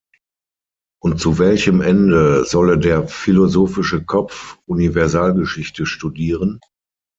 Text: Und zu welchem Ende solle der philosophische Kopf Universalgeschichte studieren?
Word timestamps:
Und 0.99 1.19
zu 1.19 1.37
welchem 1.37 1.79
Ende 1.79 2.43
solle 2.45 2.79
der 2.79 3.07
philosophische 3.07 4.03
Kopf 4.03 4.57
Universalgeschichte 4.65 5.85
studieren? 5.85 6.59